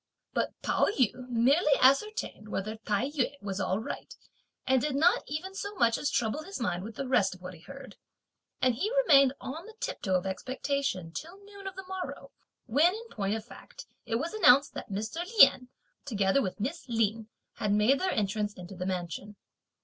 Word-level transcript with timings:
But 0.33 0.59
Pao 0.63 0.85
yü 0.87 1.29
merely 1.29 1.75
ascertained 1.79 2.49
whether 2.49 2.75
Tai 2.75 3.11
yü 3.11 3.39
was 3.39 3.59
all 3.59 3.77
right, 3.77 4.15
and 4.65 4.81
did 4.81 4.95
not 4.95 5.23
even 5.27 5.53
so 5.53 5.75
much 5.75 5.95
as 5.95 6.09
trouble 6.09 6.41
his 6.41 6.59
mind 6.59 6.83
with 6.83 6.95
the 6.95 7.07
rest 7.07 7.35
of 7.35 7.41
what 7.43 7.53
he 7.53 7.59
heard; 7.59 7.97
and 8.63 8.73
he 8.73 8.91
remained 9.03 9.33
on 9.39 9.67
the 9.67 9.75
tiptoe 9.79 10.15
of 10.15 10.25
expectation, 10.25 11.11
till 11.11 11.37
noon 11.45 11.67
of 11.67 11.75
the 11.75 11.85
morrow; 11.87 12.31
when, 12.65 12.95
in 12.95 13.09
point 13.11 13.35
of 13.35 13.45
fact, 13.45 13.85
it 14.07 14.15
was 14.15 14.33
announced 14.33 14.73
that 14.73 14.89
Mr. 14.89 15.23
Lien, 15.37 15.69
together 16.03 16.41
with 16.41 16.59
Miss 16.59 16.89
Lin, 16.89 17.27
had 17.57 17.71
made 17.71 17.99
their 17.99 18.09
entrance 18.09 18.55
into 18.55 18.73
the 18.75 18.87
mansion. 18.87 19.35